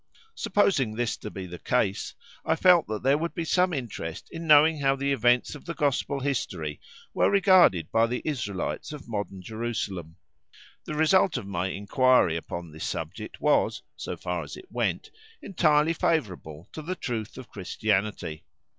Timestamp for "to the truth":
16.73-17.37